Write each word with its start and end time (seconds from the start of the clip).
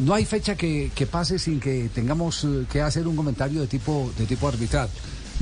no 0.00 0.14
hay 0.14 0.24
fecha 0.24 0.56
que, 0.56 0.90
que, 0.94 1.06
pase 1.06 1.38
sin 1.38 1.60
que 1.60 1.88
tengamos 1.94 2.44
eh, 2.44 2.66
que 2.70 2.80
hacer 2.80 3.06
un 3.06 3.16
comentario 3.16 3.60
de 3.60 3.66
tipo, 3.66 4.10
de 4.18 4.26
tipo 4.26 4.48
arbitral. 4.48 4.88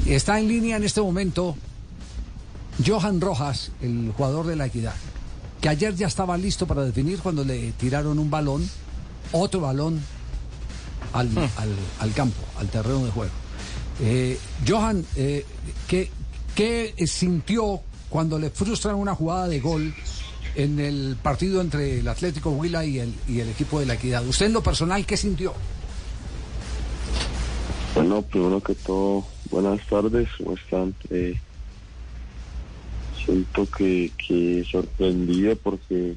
Está 0.07 0.39
en 0.39 0.49
línea 0.49 0.77
en 0.77 0.85
este 0.85 1.01
momento 1.01 1.57
Johan 2.85 3.21
Rojas, 3.21 3.71
el 3.81 4.13
jugador 4.17 4.47
de 4.47 4.57
la 4.57 4.67
Equidad, 4.67 4.95
que 5.61 5.69
ayer 5.69 5.95
ya 5.95 6.07
estaba 6.07 6.37
listo 6.37 6.67
para 6.67 6.83
definir 6.83 7.21
cuando 7.21 7.45
le 7.45 7.73
tiraron 7.73 8.19
un 8.19 8.31
balón, 8.31 8.69
otro 9.33 9.61
balón 9.61 10.01
al, 11.13 11.31
hmm. 11.31 11.39
al, 11.39 11.77
al 12.01 12.13
campo, 12.13 12.43
al 12.59 12.69
terreno 12.69 13.05
de 13.05 13.11
juego. 13.11 13.33
Eh, 14.01 14.39
Johan, 14.67 15.05
eh, 15.17 15.47
¿qué, 15.87 16.11
¿qué 16.55 16.95
sintió 17.07 17.81
cuando 18.11 18.39
le 18.39 18.51
frustran 18.51 18.97
una 18.97 19.15
jugada 19.15 19.49
de 19.49 19.61
gol 19.61 19.95
en 20.55 20.79
el 20.79 21.17
partido 21.23 21.61
entre 21.61 22.01
el 22.01 22.09
Atlético 22.09 22.51
Huila 22.51 22.85
y 22.85 22.99
el, 22.99 23.15
y 23.29 23.41
el 23.41 23.49
equipo 23.49 23.81
de 23.81 23.87
la 23.87 23.95
Equidad? 23.95 24.27
¿Usted 24.27 24.47
en 24.47 24.53
lo 24.53 24.63
personal 24.63 25.05
qué 25.05 25.17
sintió? 25.17 25.55
Bueno, 27.95 28.23
primero 28.23 28.61
que 28.61 28.75
todo, 28.75 29.25
buenas 29.51 29.85
tardes, 29.87 30.29
¿cómo 30.39 30.55
están? 30.55 30.95
Eh, 31.11 31.39
siento 33.25 33.67
que, 33.67 34.11
que 34.17 34.65
sorprendido 34.71 35.55
porque, 35.57 36.17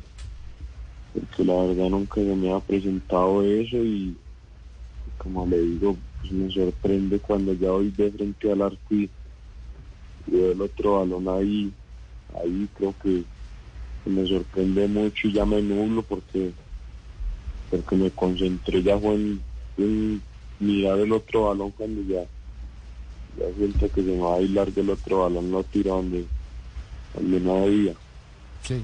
porque 1.13 1.43
la 1.43 1.53
verdad 1.53 1.89
nunca 1.89 2.15
se 2.15 2.35
me 2.35 2.51
ha 2.51 2.59
presentado 2.59 3.43
eso 3.43 3.77
y 3.77 4.17
como 5.17 5.45
le 5.45 5.59
digo, 5.59 5.97
pues 6.21 6.31
me 6.31 6.51
sorprende 6.51 7.19
cuando 7.19 7.53
ya 7.53 7.71
voy 7.71 7.91
de 7.91 8.11
frente 8.11 8.51
al 8.51 8.61
arco 8.61 8.95
y, 8.95 9.09
el 10.31 10.61
otro 10.61 10.99
balón 10.99 11.29
ahí, 11.29 11.71
ahí 12.43 12.67
creo 12.75 12.93
que 13.01 13.23
me 14.07 14.27
sorprende 14.27 14.87
mucho 14.87 15.27
y 15.27 15.33
ya 15.33 15.45
me 15.45 15.61
nublo 15.61 16.01
porque 16.03 16.51
porque 17.69 17.95
me 17.95 18.11
concentré 18.11 18.81
ya 18.81 18.97
fue 18.97 19.15
en, 19.77 20.21
mirar 20.59 20.99
el 20.99 21.11
otro 21.11 21.43
balón 21.43 21.71
cuando 21.71 22.01
ya 22.01 22.23
ya 23.37 23.55
siento 23.55 23.91
que 23.91 24.01
se 24.01 24.07
me 24.07 24.17
va 24.17 24.29
a 24.29 24.37
bailar 24.37 24.71
del 24.71 24.89
otro 24.89 25.19
balón 25.19 25.51
no 25.51 25.63
tira 25.63 25.91
donde 25.91 26.25
donde 27.13 27.39
no 27.39 27.61
debía 27.61 27.93
sí 28.63 28.83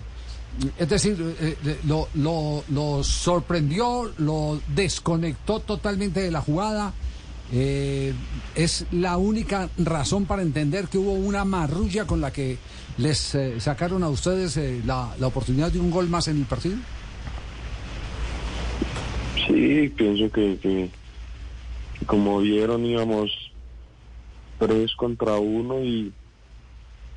es 0.77 0.87
decir, 0.87 1.35
eh, 1.39 1.57
eh, 1.65 1.79
lo, 1.85 2.07
lo, 2.13 2.63
lo, 2.69 3.03
sorprendió, 3.03 4.11
lo 4.19 4.61
desconectó 4.67 5.59
totalmente 5.59 6.21
de 6.21 6.29
la 6.29 6.41
jugada. 6.41 6.93
Eh, 7.51 8.13
es 8.55 8.85
la 8.91 9.17
única 9.17 9.69
razón 9.77 10.25
para 10.25 10.41
entender 10.41 10.87
que 10.87 10.97
hubo 10.97 11.13
una 11.13 11.45
marrulla 11.45 12.07
con 12.07 12.21
la 12.21 12.31
que 12.31 12.57
les 12.97 13.37
sacaron 13.59 14.03
a 14.03 14.09
ustedes 14.09 14.57
la, 14.85 15.13
la, 15.19 15.27
oportunidad 15.27 15.71
de 15.71 15.79
un 15.79 15.91
gol 15.91 16.09
más 16.09 16.27
en 16.27 16.37
el 16.37 16.45
partido. 16.45 16.77
Sí, 19.47 19.91
pienso 19.95 20.31
que, 20.31 20.89
como 22.05 22.39
vieron 22.39 22.85
íbamos 22.85 23.31
tres 24.57 24.95
contra 24.95 25.35
uno 25.35 25.83
y 25.83 26.13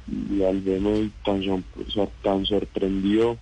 y 0.09 0.43
al 0.43 0.61
verme 0.61 1.11
tan, 1.25 1.65
tan 2.23 2.47
sorprendido, 2.47 3.39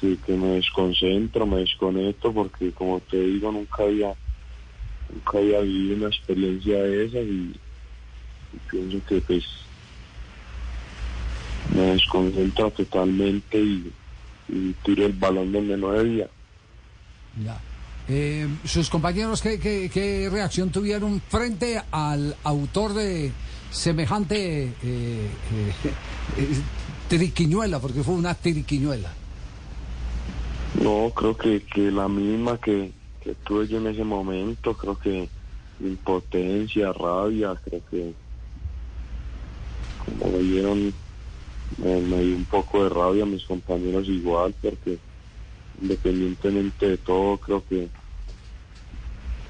que, 0.00 0.16
que 0.24 0.32
me 0.36 0.48
desconcentro, 0.56 1.46
me 1.46 1.58
desconecto, 1.58 2.32
porque 2.32 2.72
como 2.72 3.00
te 3.00 3.20
digo, 3.20 3.52
nunca 3.52 3.84
había, 3.84 4.14
nunca 5.14 5.38
había 5.38 5.60
vivido 5.60 5.96
una 5.96 6.08
experiencia 6.08 6.82
de 6.82 7.04
esa 7.06 7.18
y, 7.20 7.54
pienso 8.70 9.00
que 9.06 9.20
pues 9.20 9.44
me 11.74 11.82
desconcentro 11.92 12.70
totalmente 12.70 13.58
y, 13.58 13.92
tiro 14.84 15.06
el 15.06 15.12
balón 15.12 15.52
donde 15.52 15.76
no 15.76 15.92
debía. 15.92 16.28
Ya. 17.42 17.58
Eh, 18.06 18.46
¿Sus 18.64 18.90
compañeros 18.90 19.40
qué, 19.40 19.58
qué, 19.58 19.90
qué 19.92 20.28
reacción 20.30 20.70
tuvieron 20.70 21.22
frente 21.22 21.80
al 21.90 22.36
autor 22.44 22.92
de, 22.92 23.32
semejante 23.74 24.64
eh, 24.64 24.72
eh, 24.82 25.28
triquiñuela, 27.08 27.80
porque 27.80 28.02
fue 28.02 28.14
una 28.14 28.34
triquiñuela. 28.34 29.12
No, 30.80 31.12
creo 31.14 31.36
que, 31.36 31.62
que 31.62 31.90
la 31.90 32.08
misma 32.08 32.58
que, 32.58 32.92
que 33.24 33.34
tuve 33.34 33.66
yo 33.66 33.78
en 33.78 33.86
ese 33.88 34.04
momento, 34.04 34.76
creo 34.76 34.98
que 34.98 35.28
impotencia, 35.80 36.92
rabia, 36.92 37.56
creo 37.64 37.82
que 37.90 38.14
como 40.04 40.32
me 40.32 40.38
dieron, 40.38 40.94
me, 41.78 42.20
dio 42.20 42.36
un 42.36 42.44
poco 42.44 42.84
de 42.84 42.90
rabia 42.90 43.22
a 43.24 43.26
mis 43.26 43.44
compañeros 43.44 44.06
igual, 44.08 44.54
porque 44.60 44.98
independientemente 45.80 46.90
de 46.90 46.98
todo, 46.98 47.38
creo 47.38 47.64
que 47.66 47.88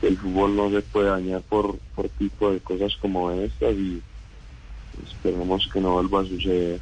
el 0.03 0.17
fútbol 0.17 0.57
no 0.57 0.71
se 0.71 0.81
puede 0.81 1.09
dañar 1.09 1.43
por, 1.43 1.77
por 1.95 2.09
tipo 2.11 2.53
de 2.53 2.61
cosas 2.61 2.95
como 2.97 3.31
estas 3.33 3.75
y 3.75 4.01
Esperemos 5.03 5.69
que 5.73 5.81
no 5.81 5.95
vuelva 5.95 6.21
a 6.21 6.25
suceder. 6.25 6.81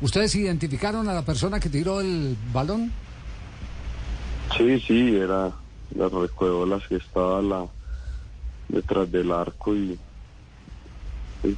¿Ustedes 0.00 0.34
identificaron 0.34 1.08
a 1.08 1.14
la 1.14 1.24
persona 1.24 1.60
que 1.60 1.68
tiró 1.68 2.00
el 2.00 2.36
balón? 2.52 2.92
Sí, 4.56 4.80
sí, 4.80 5.16
era 5.16 5.52
la 5.94 6.66
las 6.66 6.88
que 6.88 6.96
estaba 6.96 7.40
la, 7.40 7.66
detrás 8.68 9.10
del 9.10 9.32
arco 9.32 9.74
y, 9.74 9.98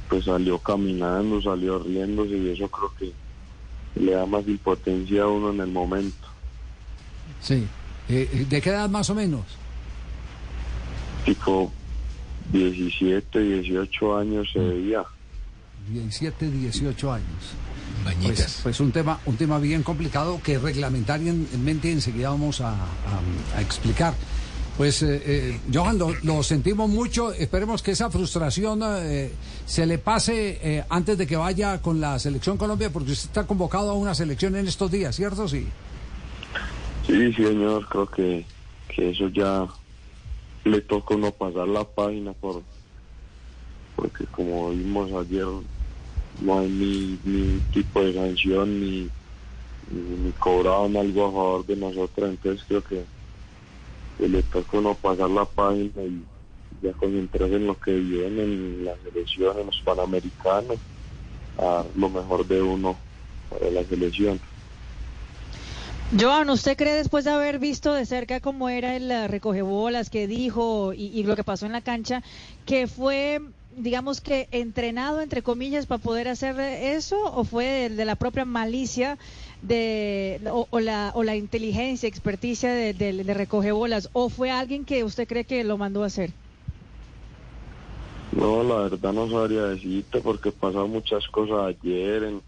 pues 0.09 0.25
salió 0.25 0.59
caminando, 0.59 1.41
salió 1.41 1.79
riéndose 1.79 2.37
y 2.37 2.49
eso 2.49 2.67
creo 2.69 2.93
que 2.97 3.13
le 3.99 4.11
da 4.11 4.25
más 4.25 4.47
impotencia 4.47 5.23
a 5.23 5.27
uno 5.27 5.51
en 5.51 5.61
el 5.61 5.71
momento. 5.71 6.27
Sí. 7.41 7.65
Eh, 8.09 8.45
¿De 8.49 8.61
qué 8.61 8.69
edad 8.69 8.89
más 8.89 9.09
o 9.09 9.15
menos? 9.15 9.43
Tipo 11.25 11.71
17, 12.51 13.39
18 13.39 14.17
años 14.17 14.49
se 14.51 14.59
veía. 14.59 15.03
17, 15.89 16.49
18 16.51 17.13
años. 17.13 17.55
Pues, 18.21 18.59
pues, 18.63 18.79
un 18.79 18.91
tema 18.91 19.19
un 19.25 19.37
tema 19.37 19.59
bien 19.59 19.83
complicado 19.83 20.39
que 20.43 20.57
reglamentariamente 20.57 21.91
enseguida 21.91 22.29
vamos 22.29 22.61
a, 22.61 22.75
explicar. 23.59 24.13
Pues, 24.77 25.01
eh, 25.01 25.21
eh, 25.25 25.59
Johan, 25.73 25.97
lo, 26.23 26.43
sentimos 26.43 26.87
mucho. 26.87 27.33
Esperemos 27.33 27.81
que 27.81 27.91
esa 27.91 28.11
frustración 28.11 28.81
eh, 28.83 29.31
se 29.65 29.87
le 29.87 29.97
pase 29.97 30.59
eh, 30.61 30.83
antes 30.89 31.17
de 31.17 31.25
que 31.25 31.35
vaya 31.35 31.81
con 31.81 31.99
la 31.99 32.19
selección 32.19 32.57
Colombia, 32.57 32.91
porque 32.91 33.11
usted 33.11 33.29
está 33.29 33.47
convocado 33.47 33.89
a 33.89 33.93
una 33.93 34.13
selección 34.13 34.55
en 34.55 34.67
estos 34.67 34.91
días, 34.91 35.15
¿cierto? 35.15 35.47
Sí. 35.47 35.65
Sí, 37.07 37.33
señor. 37.33 37.87
Creo 37.89 38.05
que, 38.05 38.45
que 38.87 39.09
eso 39.09 39.29
ya 39.29 39.65
le 40.63 40.81
toca 40.81 41.15
uno 41.15 41.31
pasar 41.31 41.67
la 41.67 41.83
página 41.83 42.33
por 42.33 42.61
porque 43.95 44.25
como 44.25 44.69
vimos 44.69 45.11
ayer 45.11 45.45
no 46.41 46.59
hay 46.59 46.69
ni, 46.69 47.59
tipo 47.73 48.01
de 48.01 48.13
sanción 48.13 48.79
ni, 48.79 49.09
ni, 49.89 50.31
cobraban 50.33 50.95
algo 50.97 51.25
a 51.25 51.31
favor 51.31 51.65
de 51.65 51.75
nosotros, 51.75 52.29
entonces 52.29 52.65
creo 52.67 52.83
que, 52.83 53.05
le 54.19 54.41
toca 54.43 54.77
uno 54.77 54.95
pasar 54.95 55.29
la 55.29 55.45
página 55.45 56.01
y 56.01 56.23
ya 56.81 56.91
concentrarse 56.93 57.55
en 57.55 57.67
lo 57.67 57.79
que 57.79 57.93
viene, 57.93 58.43
en 58.43 58.85
la 58.85 58.95
selección, 59.03 59.59
en 59.59 59.67
los 59.67 59.81
panamericanos, 59.81 60.79
a 61.59 61.83
lo 61.95 62.09
mejor 62.09 62.45
de 62.47 62.61
uno 62.61 62.97
para 63.49 63.69
la 63.69 63.83
selección. 63.83 64.39
Joan, 66.17 66.49
¿usted 66.49 66.77
cree 66.77 66.93
después 66.93 67.25
de 67.25 67.31
haber 67.31 67.59
visto 67.59 67.93
de 67.93 68.05
cerca 68.05 68.39
cómo 68.39 68.69
era 68.69 68.95
el 68.95 69.11
eh, 69.11 69.27
recogebolas 69.27 70.09
que 70.09 70.25
dijo 70.25 70.93
y, 70.93 71.21
lo 71.23 71.35
que 71.35 71.43
pasó 71.43 71.65
en 71.65 71.73
la 71.73 71.81
cancha, 71.81 72.23
que 72.65 72.87
fue 72.87 73.41
digamos 73.77 74.21
que 74.21 74.47
entrenado, 74.51 75.21
entre 75.21 75.43
comillas, 75.43 75.85
para 75.85 76.01
poder 76.01 76.27
hacer 76.27 76.59
eso 76.59 77.17
o 77.33 77.43
fue 77.43 77.89
de, 77.89 78.05
la 78.05 78.15
propia 78.15 78.43
malicia 78.43 79.17
de, 79.61 80.41
o, 80.51 80.79
la, 80.79 81.11
o 81.13 81.23
la 81.23 81.35
inteligencia, 81.35 82.09
experticia 82.09 82.73
de, 82.73 82.93
de, 82.93 83.33
recoge 83.33 83.71
bolas 83.71 84.09
o 84.13 84.29
fue 84.29 84.51
alguien 84.51 84.83
que 84.83 85.03
usted 85.03 85.27
cree 85.27 85.45
que 85.45 85.63
lo 85.63 85.77
mandó 85.77 86.03
a 86.03 86.07
hacer? 86.07 86.31
No, 88.31 88.63
la 88.63 88.89
verdad 88.89 89.13
no 89.13 89.29
sabría 89.29 89.63
decirte 89.63 90.21
porque 90.21 90.51
pasaron 90.51 90.91
muchas 90.91 91.27
cosas 91.27 91.75
ayer 91.75 92.23
en, 92.23 92.41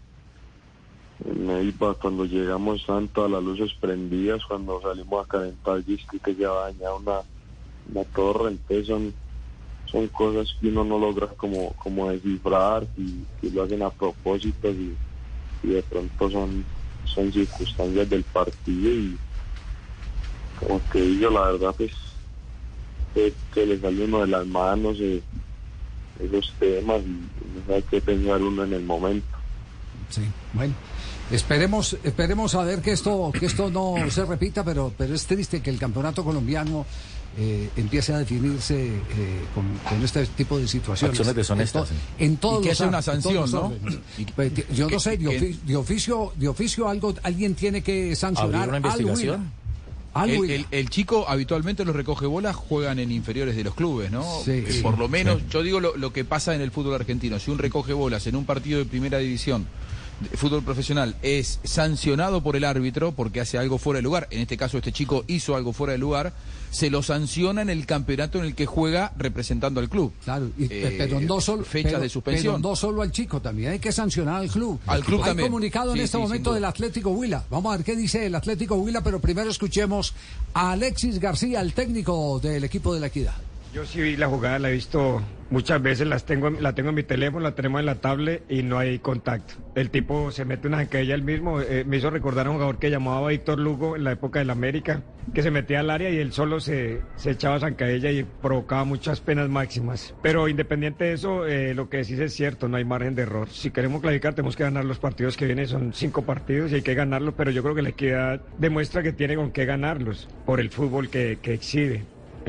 en 1.24 1.72
cuando 2.00 2.24
llegamos 2.24 2.84
tanto 2.86 3.24
a 3.24 3.28
las 3.28 3.42
luces 3.42 3.72
prendidas, 3.80 4.44
cuando 4.44 4.82
salimos 4.82 5.24
a 5.24 5.28
calentar 5.28 5.84
disco 5.84 6.16
que 6.22 6.34
ya 6.34 6.50
dañado 6.50 6.96
una, 6.96 7.20
una 7.92 8.04
torre, 8.04 8.50
entonces 8.50 8.86
son 8.86 9.14
son 9.90 10.08
cosas 10.08 10.54
que 10.60 10.68
uno 10.68 10.84
no 10.84 10.98
logra 10.98 11.26
como, 11.28 11.72
como 11.74 12.10
descifrar 12.10 12.86
y 12.96 13.24
que 13.40 13.50
lo 13.50 13.64
hacen 13.64 13.82
a 13.82 13.90
propósito 13.90 14.70
y, 14.70 14.96
de 15.62 15.82
pronto 15.82 16.30
son, 16.30 16.64
son 17.04 17.32
circunstancias 17.32 18.08
del 18.08 18.22
partido 18.24 18.90
y 18.90 19.18
como 20.58 20.80
que 20.90 21.00
digo 21.02 21.30
la 21.30 21.50
verdad 21.50 21.74
pues 21.76 21.92
que, 23.14 23.66
le 23.66 23.78
sale 23.78 24.04
uno 24.04 24.20
de 24.20 24.26
las 24.28 24.46
manos 24.46 24.96
eh, 25.00 25.20
esos 26.18 26.52
temas 26.58 27.02
y 27.02 27.10
no 27.10 27.66
sabe 27.66 27.82
qué 27.90 28.00
pensar 28.00 28.40
uno 28.40 28.64
en 28.64 28.72
el 28.72 28.84
momento. 28.84 29.26
Sí, 30.08 30.22
bueno. 30.52 30.74
Esperemos, 31.30 31.96
esperemos 32.02 32.54
a 32.56 32.64
ver 32.64 32.82
que 32.82 32.90
esto, 32.90 33.30
que 33.32 33.46
esto 33.46 33.70
no 33.70 33.94
se 34.10 34.24
repita, 34.24 34.64
pero, 34.64 34.92
pero 34.96 35.14
es 35.14 35.26
triste 35.26 35.62
que 35.62 35.70
el 35.70 35.78
campeonato 35.78 36.24
colombiano 36.24 36.84
eh, 37.38 37.70
empiece 37.76 38.12
a 38.12 38.18
definirse 38.18 38.86
eh, 38.88 39.40
con, 39.54 39.64
con 39.88 40.04
este 40.04 40.26
tipo 40.26 40.58
de 40.58 40.66
situaciones. 40.66 41.18
Acciones 41.18 41.34
deshonestas, 41.36 41.90
En, 41.90 41.96
to- 41.96 42.02
sí. 42.18 42.24
en 42.24 42.36
todos 42.36 42.58
Y 42.58 42.62
que 42.62 42.68
los 42.70 42.78
sea 42.78 42.88
una 42.88 43.02
sanción, 43.02 43.50
¿no? 43.50 43.72
Pues, 44.34 44.52
Yo 44.74 44.90
no 44.90 44.98
sé, 45.00 45.16
de, 45.16 45.26
ofi- 45.26 45.58
de 45.60 45.76
oficio, 45.76 46.32
de 46.36 46.48
oficio 46.48 46.88
algo, 46.88 47.14
alguien 47.22 47.54
tiene 47.54 47.82
que 47.82 48.14
sancionar 48.16 48.54
¿Abrir 48.68 48.68
una 48.68 48.76
investigación? 48.78 49.52
El, 50.24 50.50
el- 50.50 50.66
el 50.72 50.90
chico 50.90 51.24
habitualmente 51.28 51.84
los 51.84 51.94
recoge 51.94 52.26
bolas 52.26 52.56
juegan 52.56 52.98
en 52.98 53.12
inferiores 53.12 53.54
de 53.54 53.62
los 53.62 53.74
clubes, 53.76 54.10
¿no? 54.10 54.24
Sí, 54.44 54.50
Eh, 54.50 54.66
sí. 54.68 54.80
Por 54.82 54.98
lo 54.98 55.08
menos, 55.08 55.40
yo 55.50 55.62
digo 55.62 55.78
lo, 55.78 55.96
lo 55.96 56.12
que 56.12 56.24
pasa 56.24 56.52
en 56.54 56.60
el 56.60 56.72
fútbol 56.72 56.94
argentino. 56.94 57.38
Si 57.38 57.50
un 57.52 57.58
recoge 57.58 57.92
bolas 57.92 58.26
en 58.26 58.34
un 58.34 58.44
partido 58.44 58.80
de 58.80 58.86
primera 58.86 59.18
división, 59.18 59.66
fútbol 60.34 60.62
profesional, 60.62 61.16
es 61.22 61.60
sancionado 61.64 62.42
por 62.42 62.56
el 62.56 62.64
árbitro 62.64 63.12
porque 63.12 63.40
hace 63.40 63.58
algo 63.58 63.78
fuera 63.78 63.98
de 63.98 64.02
lugar, 64.02 64.28
en 64.30 64.40
este 64.40 64.56
caso 64.56 64.76
este 64.78 64.92
chico 64.92 65.24
hizo 65.26 65.56
algo 65.56 65.72
fuera 65.72 65.92
de 65.92 65.98
lugar, 65.98 66.32
se 66.70 66.88
lo 66.90 67.02
sanciona 67.02 67.62
en 67.62 67.70
el 67.70 67.84
campeonato 67.86 68.38
en 68.38 68.44
el 68.44 68.54
que 68.54 68.64
juega 68.66 69.12
representando 69.16 69.80
al 69.80 69.88
club. 69.88 70.12
Claro, 70.24 70.50
y- 70.58 70.64
Eh, 70.70 70.94
pero 70.98 71.20
no 71.20 71.40
solo 71.40 71.64
fecha 71.64 71.88
pero- 71.90 72.00
de 72.00 72.08
suspensión. 72.08 72.56
pero 72.62 72.68
no 72.70 72.76
solo 72.76 73.02
al 73.02 73.10
chico, 73.10 73.40
también 73.40 73.72
hay 73.72 73.78
que 73.78 73.90
sancionar 73.92 74.36
al 74.36 74.48
club. 74.50 74.78
Al 74.86 75.02
club 75.04 75.20
hay 75.22 75.30
también. 75.30 75.48
comunicado 75.48 75.94
en 75.94 76.00
este 76.00 76.16
sí, 76.16 76.22
momento 76.22 76.52
del 76.54 76.64
Atlético 76.64 77.10
Huila. 77.10 77.44
Vamos 77.50 77.72
a 77.74 77.76
ver 77.78 77.84
qué 77.84 77.96
dice 77.96 78.26
el 78.26 78.34
Atlético 78.34 78.76
Huila, 78.76 79.02
pero 79.02 79.18
primero 79.20 79.50
escuchemos 79.50 80.14
a 80.54 80.72
Alexis 80.72 81.18
García, 81.18 81.60
el 81.60 81.72
técnico 81.72 82.38
del 82.40 82.62
equipo 82.64 82.94
de 82.94 83.00
la 83.00 83.06
Equidad. 83.08 83.34
Yo 83.72 83.84
sí 83.86 84.00
vi 84.02 84.16
la 84.16 84.26
jugada, 84.26 84.58
la 84.58 84.70
he 84.70 84.72
visto 84.72 85.22
muchas 85.48 85.80
veces, 85.80 86.06
las 86.08 86.24
tengo, 86.24 86.48
en- 86.48 86.60
la 86.60 86.74
tengo 86.74 86.88
en 86.88 86.96
mi 86.96 87.04
teléfono, 87.04 87.40
la 87.44 87.54
tenemos 87.54 87.78
en 87.78 87.86
la 87.86 87.94
tablet 88.00 88.42
y 88.48 88.64
no 88.64 88.78
hay 88.78 88.98
contacto. 88.98 89.54
El 89.76 89.90
tipo 89.90 90.32
se 90.32 90.44
mete 90.44 90.66
una 90.66 90.78
zancadilla 90.78 91.14
él 91.14 91.22
mismo, 91.22 91.60
eh, 91.60 91.84
me 91.86 91.98
hizo 91.98 92.10
recordar 92.10 92.46
a 92.48 92.50
un 92.50 92.56
jugador 92.56 92.78
que 92.80 92.90
llamaba 92.90 93.28
Víctor 93.28 93.60
Lugo 93.60 93.94
en 93.94 94.02
la 94.02 94.10
época 94.12 94.40
del 94.40 94.50
América, 94.50 95.02
que 95.32 95.42
se 95.44 95.52
metía 95.52 95.80
al 95.80 95.90
área 95.90 96.10
y 96.10 96.18
él 96.18 96.32
solo 96.32 96.58
se, 96.58 97.00
se 97.14 97.30
echaba 97.30 97.60
zancadilla 97.60 98.10
y 98.10 98.24
provocaba 98.24 98.82
muchas 98.84 99.20
penas 99.20 99.48
máximas. 99.48 100.14
Pero 100.20 100.48
independiente 100.48 101.04
de 101.04 101.12
eso, 101.12 101.46
eh, 101.46 101.72
lo 101.72 101.88
que 101.88 101.98
decís 101.98 102.18
es 102.18 102.34
cierto, 102.34 102.68
no 102.68 102.76
hay 102.76 102.84
margen 102.84 103.14
de 103.14 103.22
error. 103.22 103.48
Si 103.50 103.70
queremos 103.70 104.00
clasificar 104.00 104.34
tenemos 104.34 104.56
que 104.56 104.64
ganar 104.64 104.84
los 104.84 104.98
partidos 104.98 105.36
que 105.36 105.46
vienen, 105.46 105.68
son 105.68 105.92
cinco 105.94 106.22
partidos 106.22 106.72
y 106.72 106.76
hay 106.76 106.82
que 106.82 106.94
ganarlos, 106.94 107.34
pero 107.36 107.52
yo 107.52 107.62
creo 107.62 107.76
que 107.76 107.82
la 107.82 107.90
equidad 107.90 108.42
demuestra 108.58 109.04
que 109.04 109.12
tiene 109.12 109.36
con 109.36 109.52
qué 109.52 109.64
ganarlos 109.64 110.28
por 110.44 110.58
el 110.58 110.70
fútbol 110.70 111.08
que, 111.08 111.38
exhibe 111.44 112.02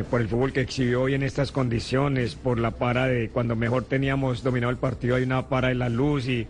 por 0.10 0.22
el 0.22 0.28
fútbol 0.28 0.54
que 0.54 0.62
exhibió 0.62 1.02
hoy 1.04 1.14
en 1.14 1.24
estas 1.24 1.52
condiciones, 1.52 2.36
por 2.36 2.60
la 2.60 2.72
para 2.72 3.08
de 3.08 3.30
cuando 3.30 3.56
mejor 3.56 3.84
teníamos 3.84 4.44
dominado 4.44 4.72
el 4.72 4.78
partido, 4.78 5.16
hay 5.16 5.24
una 5.24 5.50
para 5.50 5.70
de 5.70 5.76
la 5.76 5.90
luz 5.90 6.28
y, 6.28 6.48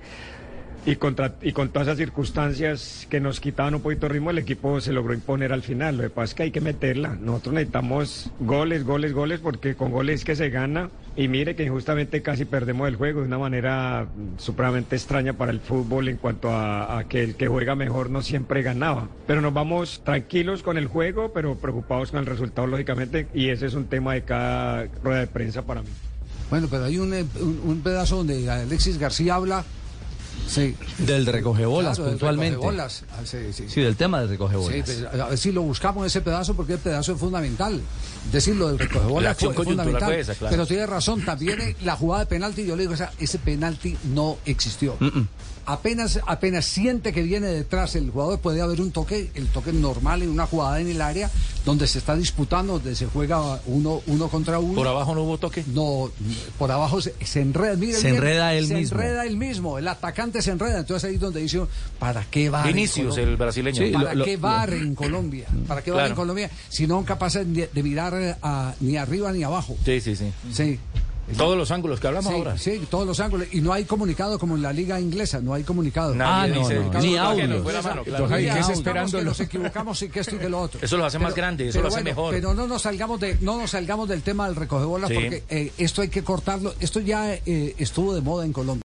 y, 0.86 0.96
contra, 0.96 1.36
y 1.42 1.52
con 1.52 1.70
todas 1.70 1.88
esas 1.88 1.98
circunstancias 2.00 3.06
que 3.10 3.20
nos 3.20 3.40
quitaban 3.40 3.76
un 3.76 3.82
poquito 3.82 4.08
de 4.08 4.14
ritmo, 4.14 4.32
el 4.32 4.40
equipo 4.40 4.82
se 4.82 4.92
logró 4.92 5.14
imponer 5.14 5.54
al 5.54 5.62
final. 5.62 5.98
Lo 5.98 6.04
que 6.04 6.10
pasa 6.10 6.26
es 6.26 6.34
que 6.34 6.44
hay 6.44 6.52
que 6.52 6.62
meterla. 6.62 7.16
Nosotros 7.22 7.54
necesitamos 7.54 8.32
goles, 8.40 8.84
goles, 8.84 9.14
goles, 9.14 9.40
porque 9.42 9.76
con 9.76 9.92
goles 9.92 10.26
que 10.26 10.36
se 10.36 10.50
gana. 10.50 10.90
Y 11.16 11.28
mire 11.28 11.56
que 11.56 11.64
injustamente 11.64 12.22
casi 12.22 12.46
perdemos 12.46 12.88
el 12.88 12.96
juego 12.96 13.20
de 13.20 13.28
una 13.28 13.38
manera 13.38 14.08
supremamente 14.38 14.96
extraña 14.96 15.34
para 15.34 15.52
el 15.52 15.60
fútbol 15.60 16.08
en 16.08 16.18
cuanto 16.18 16.50
a, 16.52 17.04
que 17.08 17.24
el 17.24 17.36
que 17.36 17.48
juega 17.48 17.76
mejor 17.76 18.10
no 18.10 18.22
siempre 18.24 18.64
ganaba. 18.64 19.08
Pero 19.28 19.42
nos 19.42 19.54
vamos 19.54 20.02
tranquilos 20.04 20.64
con 20.64 20.78
el 20.78 20.88
juego, 20.88 21.32
pero 21.32 21.58
preocupados 21.58 22.12
con 22.12 22.22
el 22.22 22.26
resultado, 22.26 22.66
lógicamente, 22.66 23.28
y 23.34 23.50
ese 23.50 23.68
es 23.68 23.74
un 23.76 23.86
tema 23.86 24.14
de 24.14 24.24
cada 24.24 24.86
rueda 25.04 25.20
de 25.20 25.28
prensa 25.28 25.64
para 25.64 25.82
mí. 25.82 25.90
Bueno, 26.50 26.68
pero 26.72 26.86
hay 26.86 26.98
un, 26.98 27.14
un, 27.14 27.62
un 27.66 27.82
pedazo 27.82 28.18
donde 28.18 28.50
Alexis 28.50 28.98
García 28.98 29.36
habla. 29.36 29.66
Sí. 30.52 30.76
Del 30.98 31.26
recogebolas, 31.26 31.96
Claro, 31.96 32.04
del 32.10 32.20
puntualmente. 32.20 32.56
recogebolas. 32.56 33.04
Ah, 33.14 33.22
sí, 33.24 33.38
sí. 33.54 33.66
Sí, 33.70 33.80
del 33.82 33.96
tema 33.96 34.20
del 34.20 34.30
recogebolas. 34.30 34.76
Sí, 34.76 34.82
pues, 34.84 35.04
a 35.22 35.28
ver 35.30 35.38
si 35.38 35.52
lo 35.54 35.62
buscamos 35.62 36.06
ese 36.06 36.20
pedazo 36.22 36.54
porque 36.56 36.74
el 36.74 36.80
pedazo 36.80 37.14
es 37.14 37.20
fundamental. 37.20 37.80
Decirlo 38.32 38.68
del 38.68 38.78
La 38.78 38.84
recogebolas 38.86 39.38
fue 39.38 39.54
coyuntural 39.56 39.86
fundamental. 39.86 40.10
fue 40.10 40.20
esa, 40.20 40.36
claro. 40.36 40.52
Pero 40.52 40.66
tiene 40.68 40.86
razón, 40.88 41.24
también 41.24 41.76
la 41.84 41.96
jugada 41.96 42.26
de 42.26 42.30
penalti, 42.30 42.66
yo 42.66 42.76
le 42.76 42.84
digo, 42.84 42.94
o 42.94 42.98
sea, 42.98 43.12
ese 43.20 43.40
penalti 43.40 43.98
no 44.14 44.38
existió. 44.46 44.98
Apenas, 45.64 46.20
apenas 46.26 46.66
siente 46.66 47.14
que 47.14 47.22
viene 47.22 47.48
detrás 47.48 47.96
el 47.96 48.10
jugador, 48.10 48.40
puede 48.40 48.62
haber 48.62 48.82
un 48.82 48.92
toque, 48.92 49.30
el 49.36 49.48
toque 49.48 49.72
normal 49.72 50.24
en 50.24 50.30
una 50.30 50.48
jugada 50.48 50.82
en 50.82 50.88
el 50.90 51.00
área 51.02 51.30
donde 51.64 51.86
se 51.86 52.00
está 52.00 52.16
disputando, 52.16 52.74
donde 52.74 52.96
se 52.96 53.06
juega 53.06 53.60
uno, 53.68 54.02
uno 54.08 54.28
contra 54.28 54.58
uno. 54.58 54.74
¿Por 54.74 54.88
abajo 54.88 55.14
no 55.14 55.22
hubo 55.22 55.38
toque? 55.38 55.64
No, 55.68 56.10
por 56.58 56.72
abajo 56.72 57.00
se, 57.00 57.14
se 57.24 57.42
enreda. 57.42 57.76
mire 57.76 57.94
Se 57.94 58.06
bien, 58.08 58.16
enreda 58.16 58.56
él 58.56 58.68
se 58.68 58.74
mismo. 58.74 59.00
enreda 59.00 59.26
él 59.26 59.38
mismo. 59.38 59.78
El 59.78 59.88
atacante 59.88 60.41
se 60.42 60.52
enreda. 60.52 60.80
Entonces 60.80 61.08
ahí 61.10 61.16
es 61.16 61.22
donde 61.22 61.42
dice, 61.42 61.62
¿para 62.00 62.24
qué 62.26 62.50
va? 62.50 62.64
Vinicius, 62.64 63.18
el 63.18 63.36
brasileño. 63.38 63.82
Sí, 63.86 63.92
¿Para 63.92 64.14
lo- 64.14 64.20
lo- 64.20 64.26
qué 64.26 64.38
bar 64.38 64.74
en 64.74 64.96
Colombia? 64.96 65.46
¿Para 65.68 65.82
qué 65.84 65.92
bar 65.92 66.00
Claro. 66.02 66.10
en 66.12 66.16
Colombia 66.16 66.52
si 66.70 66.88
no 66.88 66.96
son 66.96 67.04
capaces 67.06 67.52
de, 67.54 67.70
de 67.72 67.84
mirar 67.84 68.38
a- 68.42 68.74
ni 68.80 68.98
arriba 68.98 69.32
ni 69.32 69.44
abajo? 69.44 69.76
Sí, 69.86 70.02
sí, 70.02 70.16
sí. 70.16 70.32
Sí. 70.52 70.80
Todos 71.38 71.56
los 71.58 71.72
ángulos 71.72 72.02
que 72.02 72.08
hablamos 72.08 72.30
Sí, 72.34 72.38
ahora. 72.38 72.58
sí, 72.58 72.82
todos 72.90 73.08
los 73.08 73.18
ángulos. 73.22 73.48
Y 73.54 73.62
no 73.62 73.72
hay 73.72 73.86
comunicado 73.86 74.38
como 74.38 74.58
en 74.58 74.64
la 74.64 74.74
liga 74.74 75.00
inglesa, 75.00 75.40
no 75.40 75.54
hay 75.54 75.64
comunicado. 75.64 76.14
Nadie 76.14 76.52
Ah, 76.52 76.56
no, 76.56 76.68
dice, 76.68 76.80
no, 76.82 76.92
caso 76.92 77.08
ni 77.08 77.16
audio. 77.16 77.48
nos 77.48 77.64
fue 77.64 77.72
la 77.72 77.82
mano, 77.82 78.04
claro. 78.04 78.26
Entonces, 78.26 78.38
Ni 78.48 78.54
¿qué 78.54 78.60
es 78.60 78.66
audio. 78.66 78.76
esperando 78.76 79.12
que 79.18 79.24
lo- 79.24 79.30
nos 79.30 79.40
equivocamos 79.40 80.02
y 80.02 80.10
que 80.10 80.20
esto 80.20 80.36
y 80.36 80.40
que 80.40 80.50
lo 80.50 80.60
otro. 80.60 80.82
Eso 80.84 80.98
lo 80.98 81.06
hace 81.06 81.20
más 81.20 81.34
grande, 81.34 81.70
eso 81.70 81.78
pero 81.78 81.88
lo 81.90 81.96
hace 81.96 82.04
mejor. 82.04 82.34
Pero 82.34 82.54
no 82.54 82.68
nos 82.68 82.82
salgamos 82.82 83.18
de, 83.22 83.38
no 83.40 83.58
nos 83.58 83.72
salgamos 83.72 84.10
del 84.10 84.24
tema 84.24 84.48
del 84.48 84.58
recogebolas 84.58 85.08
Sí. 85.10 85.14
porque 85.14 85.44
eh, 85.48 85.72
esto 85.78 86.02
hay 86.02 86.10
que 86.10 86.22
cortarlo. 86.22 86.74
Esto 86.82 87.00
ya 87.00 87.34
eh, 87.34 87.76
estuvo 87.78 88.14
de 88.14 88.20
moda 88.20 88.44
en 88.44 88.52
Colombia. 88.52 88.80